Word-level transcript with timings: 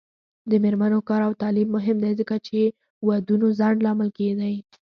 د 0.49 0.51
میرمنو 0.63 0.99
کار 1.09 1.21
او 1.27 1.33
تعلیم 1.41 1.69
مهم 1.77 1.97
دی 2.03 2.11
ځکه 2.19 2.35
چې 2.47 2.59
ودونو 3.07 3.47
ځنډ 3.59 3.77
لامل 3.85 4.09
دی. 4.17 4.53